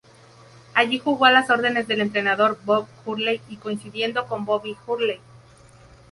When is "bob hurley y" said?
2.65-3.57